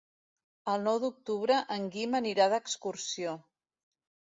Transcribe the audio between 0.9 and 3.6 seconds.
d'octubre en Guim anirà d'excursió.